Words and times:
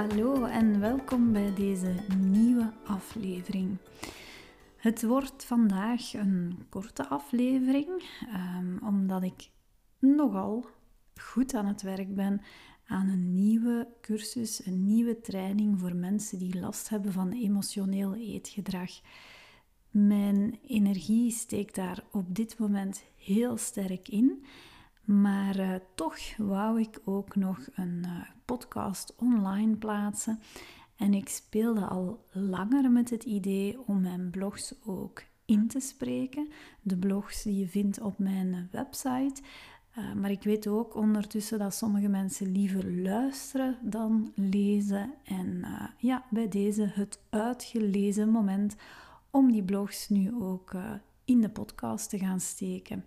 Hallo 0.00 0.44
en 0.44 0.80
welkom 0.80 1.32
bij 1.32 1.54
deze 1.54 1.94
nieuwe 2.18 2.72
aflevering. 2.84 3.76
Het 4.76 5.02
wordt 5.02 5.44
vandaag 5.44 6.14
een 6.14 6.66
korte 6.68 7.08
aflevering, 7.08 7.88
um, 8.34 8.78
omdat 8.82 9.22
ik 9.22 9.50
nogal 9.98 10.66
goed 11.14 11.54
aan 11.54 11.66
het 11.66 11.82
werk 11.82 12.14
ben 12.14 12.40
aan 12.86 13.08
een 13.08 13.34
nieuwe 13.34 13.88
cursus, 14.00 14.66
een 14.66 14.86
nieuwe 14.86 15.20
training 15.20 15.80
voor 15.80 15.94
mensen 15.94 16.38
die 16.38 16.60
last 16.60 16.88
hebben 16.88 17.12
van 17.12 17.32
emotioneel 17.32 18.14
eetgedrag. 18.14 18.90
Mijn 19.90 20.58
energie 20.66 21.30
steekt 21.30 21.74
daar 21.74 22.04
op 22.12 22.34
dit 22.34 22.58
moment 22.58 23.04
heel 23.16 23.56
sterk 23.56 24.08
in. 24.08 24.44
Maar 25.04 25.58
uh, 25.58 25.74
toch 25.94 26.36
wou 26.36 26.80
ik 26.80 27.00
ook 27.04 27.36
nog 27.36 27.58
een 27.74 28.02
uh, 28.06 28.20
podcast 28.50 29.14
online 29.16 29.76
plaatsen. 29.76 30.40
En 30.96 31.14
ik 31.14 31.28
speelde 31.28 31.84
al 31.86 32.24
langer 32.32 32.90
met 32.90 33.10
het 33.10 33.24
idee 33.24 33.78
om 33.86 34.00
mijn 34.00 34.30
blogs 34.30 34.74
ook 34.84 35.22
in 35.44 35.68
te 35.68 35.80
spreken. 35.80 36.48
De 36.82 36.96
blogs 36.96 37.42
die 37.42 37.58
je 37.58 37.68
vindt 37.68 38.00
op 38.00 38.18
mijn 38.18 38.68
website. 38.72 39.42
Uh, 39.98 40.12
maar 40.14 40.30
ik 40.30 40.42
weet 40.42 40.66
ook 40.66 40.94
ondertussen 40.94 41.58
dat 41.58 41.74
sommige 41.74 42.08
mensen 42.08 42.52
liever 42.52 42.92
luisteren 42.92 43.78
dan 43.82 44.32
lezen. 44.34 45.14
En 45.24 45.64
ja, 45.98 46.24
bij 46.30 46.48
deze 46.48 46.90
het 46.92 47.20
uitgelezen 47.28 48.28
moment 48.28 48.76
om 49.30 49.52
die 49.52 49.64
blogs 49.64 50.08
nu 50.08 50.34
ook 50.42 50.74
in 51.24 51.40
de 51.40 51.50
podcast 51.50 52.10
te 52.10 52.18
gaan 52.18 52.40
steken. 52.40 53.04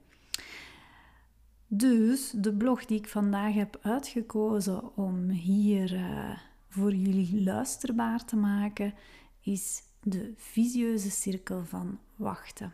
Dus 1.75 2.31
de 2.35 2.53
blog 2.53 2.85
die 2.85 2.97
ik 2.97 3.07
vandaag 3.07 3.53
heb 3.53 3.79
uitgekozen 3.81 4.95
om 4.97 5.29
hier 5.29 5.93
uh, 5.93 6.39
voor 6.69 6.93
jullie 6.95 7.43
luisterbaar 7.43 8.25
te 8.25 8.35
maken, 8.35 8.93
is 9.41 9.83
de 10.01 10.33
visieuze 10.35 11.11
cirkel 11.11 11.65
van 11.65 11.99
wachten. 12.15 12.73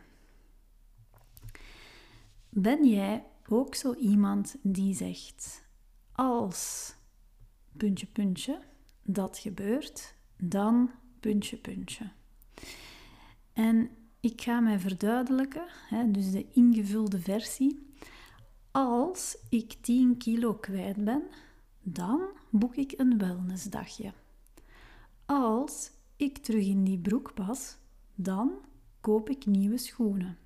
Ben 2.48 2.88
jij 2.88 3.24
ook 3.48 3.74
zo 3.74 3.94
iemand 3.94 4.56
die 4.62 4.94
zegt: 4.94 5.64
als 6.12 6.94
puntje 7.76 8.06
puntje 8.06 8.60
dat 9.02 9.38
gebeurt, 9.38 10.14
dan 10.36 10.90
puntje 11.20 11.56
puntje. 11.56 12.10
En 13.52 13.90
ik 14.20 14.40
ga 14.40 14.60
mij 14.60 14.78
verduidelijken, 14.78 15.66
hè, 15.88 16.10
dus 16.10 16.30
de 16.30 16.46
ingevulde 16.52 17.20
versie. 17.20 17.88
Als 18.72 19.38
ik 19.48 19.72
10 19.72 20.16
kilo 20.16 20.54
kwijt 20.54 21.04
ben, 21.04 21.22
dan 21.82 22.20
boek 22.50 22.76
ik 22.76 22.92
een 22.96 23.18
wellnessdagje. 23.18 24.12
Als 25.26 25.90
ik 26.16 26.38
terug 26.38 26.66
in 26.66 26.84
die 26.84 26.98
broek 26.98 27.34
pas, 27.34 27.76
dan 28.14 28.52
koop 29.00 29.30
ik 29.30 29.46
nieuwe 29.46 29.78
schoenen. 29.78 30.38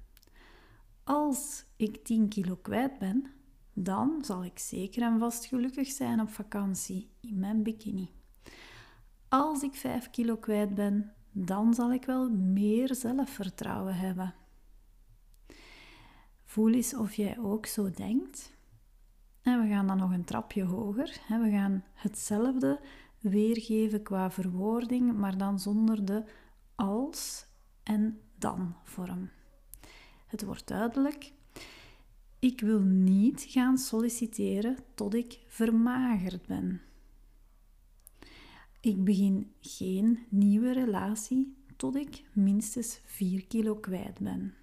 Als 1.05 1.64
ik 1.77 2.05
10 2.05 2.28
kilo 2.28 2.56
kwijt 2.56 2.98
ben, 2.98 3.30
dan 3.72 4.25
zal 4.25 4.45
ik 4.45 4.58
zeker 4.58 5.02
en 5.02 5.19
vast 5.19 5.45
gelukkig 5.45 5.89
zijn 5.89 6.20
op 6.20 6.28
vakantie 6.28 7.11
in 7.20 7.39
mijn 7.39 7.62
bikini. 7.62 8.11
Als 9.28 9.62
ik 9.62 9.75
5 9.75 10.11
kilo 10.11 10.36
kwijt 10.36 10.75
ben, 10.75 11.12
dan 11.33 11.75
zal 11.75 11.92
ik 11.92 12.05
wel 12.05 12.30
meer 12.30 12.95
zelfvertrouwen 12.95 13.95
hebben. 13.95 14.34
Voel 16.55 16.72
eens 16.72 16.94
of 16.94 17.14
jij 17.14 17.38
ook 17.38 17.66
zo 17.66 17.91
denkt. 17.91 18.52
En 19.42 19.62
we 19.62 19.69
gaan 19.69 19.86
dan 19.86 19.97
nog 19.97 20.12
een 20.12 20.24
trapje 20.24 20.64
hoger. 20.64 21.20
We 21.28 21.51
gaan 21.51 21.84
hetzelfde 21.95 22.80
weergeven 23.20 24.02
qua 24.02 24.30
verwoording, 24.30 25.17
maar 25.17 25.39
dan 25.39 25.61
zonder 25.61 26.05
de 26.05 26.24
als 26.74 27.46
en 27.83 28.20
dan 28.39 28.74
vorm. 28.84 29.30
Het 30.27 30.45
wordt 30.45 30.67
duidelijk. 30.67 31.33
Ik 32.39 32.61
wil 32.61 32.80
niet 32.80 33.45
gaan 33.48 33.78
solliciteren 33.78 34.77
tot 34.95 35.14
ik 35.14 35.39
vermagerd 35.46 36.46
ben. 36.46 36.80
Ik 38.80 39.05
begin 39.05 39.52
geen 39.61 40.18
nieuwe 40.28 40.73
relatie 40.73 41.57
tot 41.77 41.96
ik 41.96 42.24
minstens 42.33 43.01
4 43.05 43.46
kilo 43.46 43.77
kwijt 43.77 44.18
ben. 44.18 44.55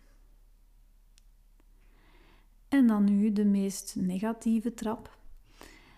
En 2.71 2.87
dan 2.87 3.03
nu 3.03 3.31
de 3.31 3.45
meest 3.45 3.95
negatieve 3.95 4.73
trap. 4.73 5.17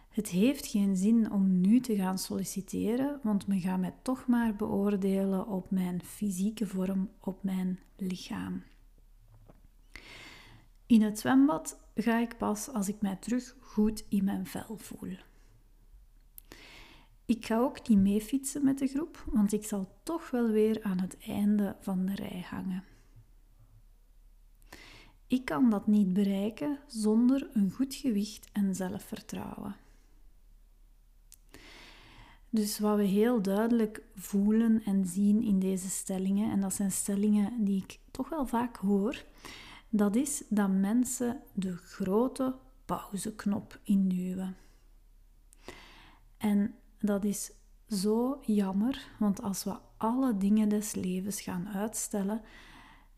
Het 0.10 0.28
heeft 0.28 0.68
geen 0.68 0.96
zin 0.96 1.32
om 1.32 1.62
nu 1.62 1.80
te 1.80 1.96
gaan 1.96 2.18
solliciteren, 2.18 3.20
want 3.24 3.48
men 3.48 3.60
gaat 3.60 3.80
mij 3.80 3.94
toch 4.02 4.28
maar 4.28 4.56
beoordelen 4.56 5.48
op 5.48 5.72
mijn 5.72 6.04
fysieke 6.04 6.68
vorm, 6.68 7.10
op 7.20 7.44
mijn 7.44 7.80
lichaam. 7.98 8.64
In 10.86 11.02
het 11.02 11.20
zwembad 11.20 11.80
ga 11.96 12.20
ik 12.20 12.38
pas 12.38 12.70
als 12.70 12.88
ik 12.88 13.02
mij 13.02 13.16
terug 13.16 13.56
goed 13.60 14.06
in 14.10 14.24
mijn 14.24 14.46
vel 14.46 14.78
voel. 14.78 15.18
Ik 17.26 17.46
ga 17.46 17.60
ook 17.60 17.88
niet 17.88 18.00
mee 18.00 18.22
fietsen 18.22 18.64
met 18.64 18.80
de 18.80 18.88
groep, 18.88 19.24
want 19.32 19.54
ik 19.54 19.66
zal 19.66 19.88
toch 20.04 20.32
wel 20.32 20.48
weer 20.48 20.84
aan 20.84 21.00
het 21.00 21.18
einde 21.28 21.76
van 21.80 22.06
de 22.06 22.16
rij 22.16 22.46
hangen. 22.50 22.84
Ik 25.34 25.46
kan 25.46 25.70
dat 25.70 25.88
niet 25.88 26.14
bereiken 26.14 26.80
zonder 26.88 27.50
een 27.54 27.72
goed 27.72 27.96
gewicht 27.96 28.50
en 28.52 28.76
zelfvertrouwen. 28.76 29.76
Dus 32.50 32.80
wat 32.80 32.98
we 32.98 33.04
heel 33.04 33.42
duidelijk 33.42 34.02
voelen 34.16 34.84
en 34.86 35.06
zien 35.06 35.44
in 35.44 35.60
deze 35.60 35.90
stellingen, 35.90 36.52
en 36.52 36.62
dat 36.62 36.74
zijn 36.74 36.92
stellingen 36.92 37.64
die 37.66 37.84
ik 37.84 38.00
toch 38.12 38.30
wel 38.30 38.46
vaak 38.46 38.76
hoor, 38.76 39.24
dat 39.90 40.16
is 40.16 40.44
dat 40.50 40.70
mensen 40.70 41.42
de 41.54 41.76
grote 41.76 42.56
pauzeknop 42.86 43.80
induwen. 43.84 44.56
En 46.38 46.76
dat 47.00 47.24
is 47.24 47.52
zo 47.88 48.40
jammer, 48.42 49.12
want 49.20 49.42
als 49.42 49.64
we 49.64 49.78
alle 49.98 50.38
dingen 50.38 50.70
des 50.70 50.96
levens 50.96 51.42
gaan 51.42 51.68
uitstellen, 51.68 52.42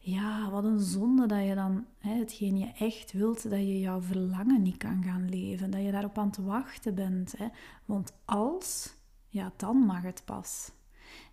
ja, 0.06 0.50
wat 0.50 0.64
een 0.64 0.80
zonde 0.80 1.26
dat 1.26 1.46
je 1.46 1.56
dan 1.56 1.86
hè, 1.98 2.14
hetgeen 2.14 2.58
je 2.58 2.72
echt 2.78 3.12
wilt, 3.12 3.50
dat 3.50 3.60
je 3.60 3.80
jouw 3.80 4.02
verlangen 4.02 4.62
niet 4.62 4.78
kan 4.78 5.04
gaan 5.04 5.30
leven. 5.30 5.72
Dat 5.72 5.82
je 5.82 5.92
daarop 5.92 6.18
aan 6.18 6.28
het 6.28 6.38
wachten 6.38 6.96
bent. 6.96 7.38
Hè. 7.38 7.48
Want 7.86 8.14
als, 8.26 8.96
ja, 9.30 9.54
dan 9.58 9.78
mag 9.78 10.02
het 10.02 10.22
pas. 10.26 10.72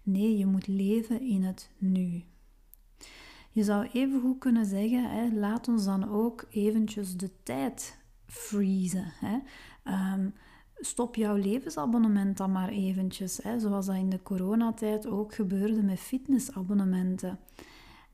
Nee, 0.02 0.38
je 0.38 0.46
moet 0.46 0.66
leven 0.66 1.20
in 1.20 1.42
het 1.42 1.70
nu. 1.78 2.24
Je 3.50 3.64
zou 3.64 3.88
even 3.92 4.20
goed 4.20 4.38
kunnen 4.38 4.66
zeggen, 4.66 5.10
hè, 5.10 5.28
laat 5.34 5.68
ons 5.68 5.84
dan 5.84 6.08
ook 6.08 6.46
eventjes 6.50 7.16
de 7.16 7.30
tijd 7.42 7.98
freezen. 8.26 9.12
Hè. 9.14 9.38
Ehm, 9.82 10.28
stop 10.74 11.14
jouw 11.14 11.36
levensabonnement 11.36 12.36
dan 12.36 12.52
maar 12.52 12.68
eventjes, 12.68 13.42
hè, 13.42 13.58
zoals 13.58 13.86
dat 13.86 13.96
in 13.96 14.10
de 14.10 14.22
coronatijd 14.22 15.06
ook 15.06 15.34
gebeurde 15.34 15.82
met 15.82 15.98
fitnessabonnementen. 15.98 17.38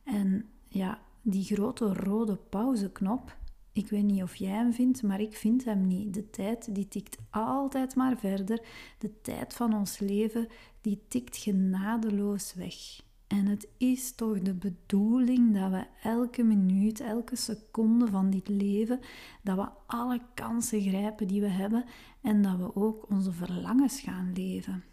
En 0.09 0.45
ja, 0.69 1.01
die 1.23 1.45
grote 1.45 1.95
rode 1.95 2.37
pauzeknop, 2.37 3.37
ik 3.73 3.89
weet 3.89 4.05
niet 4.05 4.23
of 4.23 4.35
jij 4.35 4.51
hem 4.51 4.73
vindt, 4.73 5.03
maar 5.03 5.21
ik 5.21 5.37
vind 5.37 5.65
hem 5.65 5.87
niet. 5.87 6.15
De 6.15 6.31
tijd 6.31 6.75
die 6.75 6.89
tikt 6.89 7.19
altijd 7.31 7.95
maar 7.95 8.19
verder. 8.19 8.61
De 8.99 9.21
tijd 9.21 9.55
van 9.55 9.75
ons 9.75 9.99
leven 9.99 10.49
die 10.81 11.01
tikt 11.09 11.37
genadeloos 11.37 12.55
weg. 12.55 13.07
En 13.27 13.47
het 13.47 13.69
is 13.77 14.13
toch 14.15 14.41
de 14.41 14.55
bedoeling 14.55 15.55
dat 15.55 15.71
we 15.71 15.87
elke 16.03 16.43
minuut, 16.43 17.01
elke 17.01 17.37
seconde 17.37 18.07
van 18.07 18.31
dit 18.31 18.49
leven, 18.49 19.01
dat 19.43 19.57
we 19.57 19.69
alle 19.87 20.21
kansen 20.35 20.81
grijpen 20.81 21.27
die 21.27 21.41
we 21.41 21.49
hebben 21.49 21.85
en 22.21 22.43
dat 22.43 22.57
we 22.57 22.77
ook 22.77 23.11
onze 23.11 23.33
verlangens 23.33 24.01
gaan 24.01 24.33
leven. 24.35 24.85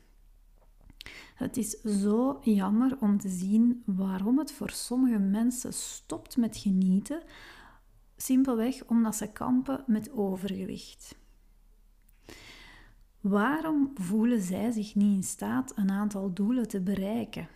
Het 1.36 1.58
is 1.58 1.82
zo 1.82 2.40
jammer 2.42 2.98
om 3.00 3.18
te 3.18 3.30
zien 3.30 3.84
waarom 3.86 4.38
het 4.38 4.52
voor 4.52 4.70
sommige 4.70 5.20
mensen 5.20 5.74
stopt 5.74 6.38
met 6.38 6.58
genieten, 6.58 7.22
simpelweg 8.18 8.86
omdat 8.86 9.16
ze 9.16 9.32
kampen 9.32 9.84
met 9.88 10.12
overgewicht. 10.12 11.16
Waarom 13.22 13.92
voelen 13.94 14.42
zij 14.42 14.72
zich 14.72 14.96
niet 14.96 15.16
in 15.16 15.24
staat 15.24 15.74
een 15.76 15.92
aantal 15.92 16.34
doelen 16.34 16.68
te 16.68 16.82
bereiken? 16.82 17.48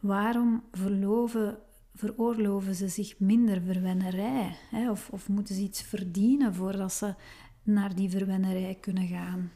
Waarom 0.00 0.62
verloven, 0.72 1.58
veroorloven 1.94 2.74
ze 2.74 2.88
zich 2.88 3.18
minder 3.18 3.62
verwennerij? 3.62 4.56
Hè? 4.70 4.90
Of, 4.90 5.08
of 5.10 5.28
moeten 5.28 5.54
ze 5.54 5.60
iets 5.60 5.82
verdienen 5.82 6.54
voordat 6.54 6.92
ze 6.92 7.14
naar 7.62 7.94
die 7.94 8.10
verwennerij 8.10 8.74
kunnen 8.80 9.06
gaan? 9.06 9.50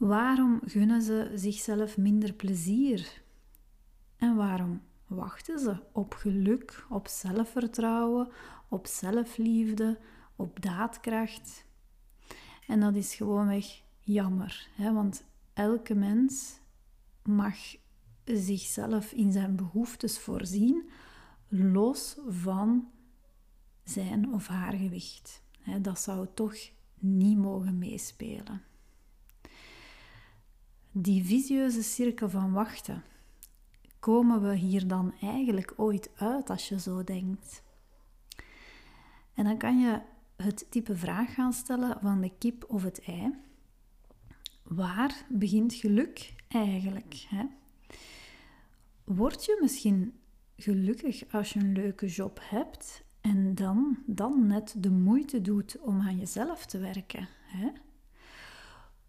Waarom 0.00 0.60
gunnen 0.64 1.02
ze 1.02 1.30
zichzelf 1.34 1.96
minder 1.96 2.32
plezier? 2.32 3.22
En 4.16 4.36
waarom 4.36 4.82
wachten 5.06 5.58
ze 5.58 5.82
op 5.92 6.14
geluk, 6.14 6.86
op 6.88 7.08
zelfvertrouwen, 7.08 8.28
op 8.68 8.86
zelfliefde, 8.86 9.98
op 10.36 10.62
daadkracht? 10.62 11.64
En 12.66 12.80
dat 12.80 12.94
is 12.94 13.14
gewoonweg 13.14 13.82
jammer, 14.00 14.68
hè? 14.74 14.92
want 14.92 15.24
elke 15.52 15.94
mens 15.94 16.60
mag 17.22 17.56
zichzelf 18.24 19.12
in 19.12 19.32
zijn 19.32 19.56
behoeftes 19.56 20.18
voorzien, 20.18 20.90
los 21.48 22.16
van 22.28 22.90
zijn 23.84 24.32
of 24.32 24.46
haar 24.46 24.72
gewicht. 24.72 25.42
Dat 25.80 26.00
zou 26.00 26.26
toch 26.34 26.56
niet 26.98 27.38
mogen 27.38 27.78
meespelen. 27.78 28.68
Die 30.92 31.24
visieuze 31.24 31.82
cirkel 31.82 32.28
van 32.28 32.52
wachten, 32.52 33.02
komen 33.98 34.42
we 34.42 34.54
hier 34.54 34.86
dan 34.86 35.14
eigenlijk 35.20 35.72
ooit 35.76 36.10
uit 36.16 36.50
als 36.50 36.68
je 36.68 36.80
zo 36.80 37.04
denkt? 37.04 37.62
En 39.34 39.44
dan 39.44 39.58
kan 39.58 39.80
je 39.80 40.00
het 40.36 40.66
type 40.70 40.96
vraag 40.96 41.34
gaan 41.34 41.52
stellen 41.52 41.98
van 42.00 42.20
de 42.20 42.32
kip 42.38 42.64
of 42.68 42.82
het 42.82 43.02
ei. 43.04 43.34
Waar 44.62 45.26
begint 45.28 45.74
geluk 45.74 46.34
eigenlijk? 46.48 47.26
Hè? 47.28 47.44
Word 49.04 49.44
je 49.44 49.58
misschien 49.60 50.20
gelukkig 50.56 51.32
als 51.32 51.52
je 51.52 51.58
een 51.58 51.72
leuke 51.72 52.06
job 52.06 52.40
hebt 52.42 53.04
en 53.20 53.54
dan, 53.54 53.98
dan 54.06 54.46
net 54.46 54.74
de 54.78 54.90
moeite 54.90 55.40
doet 55.40 55.78
om 55.78 56.00
aan 56.00 56.18
jezelf 56.18 56.66
te 56.66 56.78
werken? 56.78 57.28
Hè? 57.42 57.68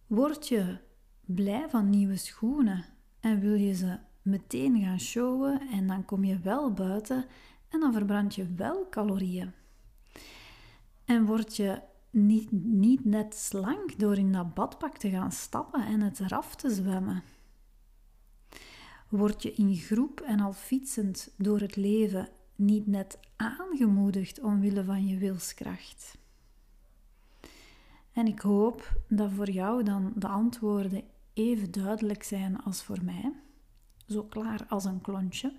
Word 0.07 0.47
je 0.47 0.89
blij 1.33 1.69
van 1.69 1.89
nieuwe 1.89 2.17
schoenen 2.17 2.85
en 3.19 3.39
wil 3.39 3.53
je 3.53 3.73
ze 3.73 3.97
meteen 4.21 4.81
gaan 4.81 4.99
showen 4.99 5.61
en 5.71 5.87
dan 5.87 6.05
kom 6.05 6.23
je 6.23 6.39
wel 6.39 6.73
buiten 6.73 7.25
en 7.69 7.79
dan 7.79 7.93
verbrand 7.93 8.35
je 8.35 8.53
wel 8.55 8.89
calorieën? 8.89 9.51
En 11.05 11.25
word 11.25 11.55
je 11.55 11.81
niet, 12.09 12.51
niet 12.51 13.05
net 13.05 13.35
slank 13.35 13.99
door 13.99 14.17
in 14.17 14.31
dat 14.31 14.53
badpak 14.53 14.97
te 14.97 15.09
gaan 15.09 15.31
stappen 15.31 15.85
en 15.85 16.01
het 16.01 16.19
eraf 16.19 16.55
te 16.55 16.69
zwemmen? 16.69 17.23
Word 19.09 19.43
je 19.43 19.53
in 19.53 19.75
groep 19.75 20.19
en 20.19 20.39
al 20.39 20.53
fietsend 20.53 21.33
door 21.37 21.59
het 21.59 21.75
leven 21.75 22.29
niet 22.55 22.87
net 22.87 23.19
aangemoedigd 23.35 24.41
omwille 24.41 24.83
van 24.83 25.07
je 25.07 25.17
wilskracht? 25.17 26.17
En 28.13 28.27
ik 28.27 28.39
hoop 28.39 29.01
dat 29.07 29.31
voor 29.31 29.49
jou 29.49 29.83
dan 29.83 30.13
de 30.15 30.27
antwoorden 30.27 31.03
even 31.33 31.71
duidelijk 31.71 32.23
zijn 32.23 32.63
als 32.63 32.83
voor 32.83 33.03
mij, 33.03 33.33
zo 34.07 34.23
klaar 34.23 34.65
als 34.69 34.85
een 34.85 35.01
klontje. 35.01 35.53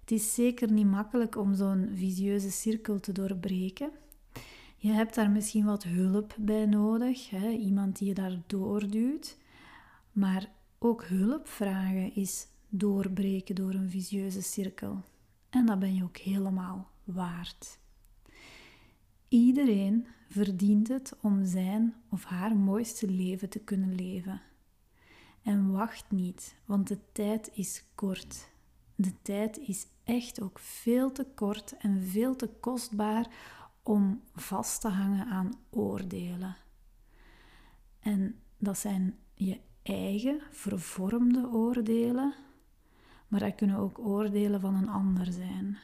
Het 0.00 0.10
is 0.10 0.34
zeker 0.34 0.72
niet 0.72 0.86
makkelijk 0.86 1.36
om 1.36 1.54
zo'n 1.54 1.90
visieuze 1.94 2.50
cirkel 2.50 3.00
te 3.00 3.12
doorbreken. 3.12 3.90
Je 4.76 4.90
hebt 4.90 5.14
daar 5.14 5.30
misschien 5.30 5.64
wat 5.64 5.82
hulp 5.82 6.34
bij 6.38 6.66
nodig, 6.66 7.30
hè? 7.30 7.48
iemand 7.50 7.98
die 7.98 8.08
je 8.08 8.14
daar 8.14 8.42
doorduwt. 8.46 9.36
Maar 10.12 10.50
ook 10.78 11.04
hulp 11.04 11.48
vragen 11.48 12.14
is 12.14 12.46
doorbreken 12.68 13.54
door 13.54 13.74
een 13.74 13.90
visieuze 13.90 14.42
cirkel. 14.42 15.02
En 15.50 15.66
dat 15.66 15.78
ben 15.78 15.94
je 15.94 16.02
ook 16.02 16.16
helemaal 16.16 16.90
waard. 17.04 17.78
Iedereen 19.30 20.06
verdient 20.28 20.88
het 20.88 21.16
om 21.20 21.44
zijn 21.44 21.94
of 22.08 22.24
haar 22.24 22.56
mooiste 22.56 23.10
leven 23.10 23.48
te 23.48 23.58
kunnen 23.58 23.94
leven. 23.94 24.42
En 25.42 25.72
wacht 25.72 26.10
niet, 26.10 26.56
want 26.64 26.88
de 26.88 26.98
tijd 27.12 27.50
is 27.52 27.84
kort. 27.94 28.50
De 28.94 29.12
tijd 29.22 29.58
is 29.58 29.86
echt 30.04 30.40
ook 30.40 30.58
veel 30.58 31.12
te 31.12 31.26
kort 31.34 31.76
en 31.76 32.02
veel 32.02 32.36
te 32.36 32.48
kostbaar 32.60 33.26
om 33.82 34.22
vast 34.34 34.80
te 34.80 34.88
hangen 34.88 35.26
aan 35.26 35.50
oordelen. 35.70 36.56
En 38.00 38.40
dat 38.58 38.78
zijn 38.78 39.18
je 39.34 39.60
eigen 39.82 40.40
vervormde 40.50 41.48
oordelen, 41.48 42.34
maar 43.28 43.40
dat 43.40 43.54
kunnen 43.54 43.76
ook 43.76 43.98
oordelen 43.98 44.60
van 44.60 44.74
een 44.74 44.88
ander 44.88 45.32
zijn. 45.32 45.78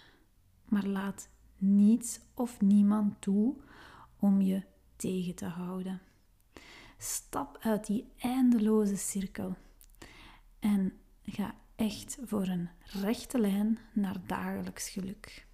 Maar 0.64 0.86
laat 0.86 1.28
niets 1.58 2.20
of 2.34 2.60
niemand 2.60 3.20
toe 3.20 3.54
om 4.18 4.40
je 4.40 4.62
tegen 4.96 5.34
te 5.34 5.44
houden. 5.44 6.00
Stap 6.98 7.58
uit 7.60 7.86
die 7.86 8.08
eindeloze 8.18 8.96
cirkel 8.96 9.56
en 10.58 10.92
ga 11.22 11.54
echt 11.76 12.18
voor 12.24 12.46
een 12.46 12.68
rechte 12.82 13.38
lijn 13.38 13.78
naar 13.92 14.16
dagelijks 14.26 14.88
geluk. 14.88 15.46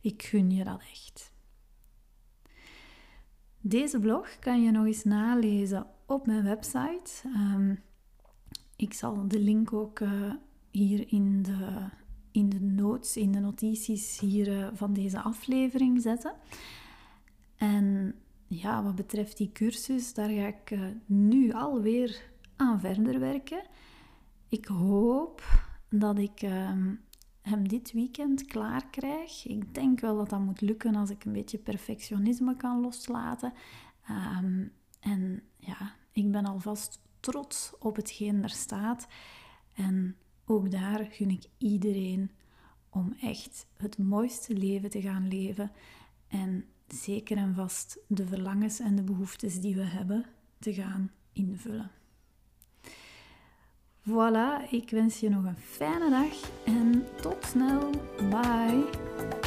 Ik 0.00 0.22
gun 0.22 0.50
je 0.50 0.64
dat 0.64 0.80
echt. 0.80 1.32
Deze 3.60 3.98
blog 3.98 4.38
kan 4.38 4.62
je 4.62 4.70
nog 4.70 4.86
eens 4.86 5.04
nalezen 5.04 5.86
op 6.06 6.26
mijn 6.26 6.44
website. 6.44 7.10
Ehm, 7.24 7.74
ik 8.76 8.92
zal 8.92 9.28
de 9.28 9.38
link 9.38 9.72
ook 9.72 10.00
uh, 10.00 10.34
hier 10.70 11.12
in 11.12 11.42
de, 11.42 11.88
in 12.30 12.48
de 12.48 12.60
in 13.14 13.32
de 13.32 13.38
notities 13.38 14.20
hier 14.20 14.48
uh, 14.48 14.68
van 14.72 14.92
deze 14.92 15.20
aflevering 15.20 16.02
zetten. 16.02 16.34
En 17.56 18.14
ja, 18.46 18.82
wat 18.82 18.94
betreft 18.94 19.36
die 19.36 19.52
cursus, 19.52 20.14
daar 20.14 20.28
ga 20.28 20.46
ik 20.46 20.70
uh, 20.70 20.80
nu 21.06 21.52
alweer 21.52 22.22
aan 22.56 22.80
verder 22.80 23.18
werken. 23.20 23.62
Ik 24.48 24.66
hoop 24.66 25.42
dat 25.88 26.18
ik 26.18 26.42
ehm, 26.42 26.94
hem 27.40 27.68
dit 27.68 27.92
weekend 27.92 28.44
klaar 28.44 28.86
krijg. 28.90 29.46
Ik 29.46 29.74
denk 29.74 30.00
wel 30.00 30.16
dat 30.16 30.30
dat 30.30 30.40
moet 30.40 30.60
lukken 30.60 30.94
als 30.94 31.10
ik 31.10 31.24
een 31.24 31.32
beetje 31.32 31.58
perfectionisme 31.58 32.56
kan 32.56 32.80
loslaten. 32.80 33.52
Um, 34.10 34.72
en 35.00 35.42
ja, 35.56 35.94
ik 36.12 36.30
ben 36.30 36.44
alvast 36.44 37.00
trots 37.20 37.72
op 37.78 37.96
hetgeen 37.96 38.42
er 38.42 38.50
staat. 38.50 39.06
En 39.72 40.16
ook 40.44 40.70
daar 40.70 41.06
gun 41.10 41.30
ik 41.30 41.44
iedereen 41.58 42.30
om 42.96 43.14
echt 43.20 43.66
het 43.76 43.98
mooiste 43.98 44.54
leven 44.54 44.90
te 44.90 45.00
gaan 45.00 45.28
leven. 45.28 45.70
En 46.28 46.64
zeker 46.88 47.36
en 47.36 47.54
vast 47.54 47.98
de 48.06 48.26
verlangens 48.26 48.78
en 48.80 48.96
de 48.96 49.02
behoeftes 49.02 49.60
die 49.60 49.74
we 49.74 49.84
hebben 49.84 50.24
te 50.58 50.74
gaan 50.74 51.10
invullen. 51.32 51.90
Voilà, 54.08 54.70
ik 54.70 54.90
wens 54.90 55.20
je 55.20 55.28
nog 55.28 55.44
een 55.44 55.56
fijne 55.56 56.10
dag 56.10 56.50
en 56.64 57.04
tot 57.20 57.44
snel. 57.44 57.90
Bye. 58.30 59.45